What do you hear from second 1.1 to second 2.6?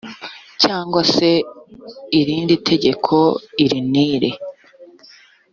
se irindi